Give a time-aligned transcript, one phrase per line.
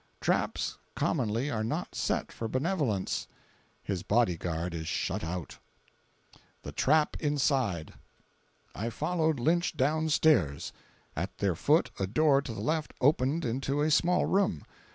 [0.19, 3.27] Traps commonly are not set for benevolence.
[3.83, 5.59] [His body guard is shut out:]
[6.63, 7.93] THE TRAP INSIDE.
[8.73, 10.73] I followed Lynch down stairs.
[11.15, 14.63] At their foot a door to the left opened into a small room.